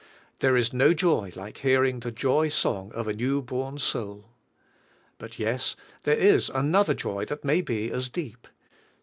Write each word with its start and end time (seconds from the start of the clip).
There 0.39 0.57
is 0.57 0.73
no 0.73 0.95
joy 0.95 1.31
like 1.35 1.57
hearing 1.57 1.99
the 1.99 2.11
joy 2.11 2.49
song 2.49 2.91
of 2.93 3.07
a 3.07 3.13
new 3.13 3.39
born 3.43 3.77
soul. 3.77 4.31
But 5.19 5.37
yes, 5.37 5.75
there 6.05 6.17
is 6.17 6.49
another 6.49 6.95
joy 6.95 7.25
that 7.25 7.45
may 7.45 7.61
be 7.61 7.91
as 7.91 8.09
deep. 8.09 8.47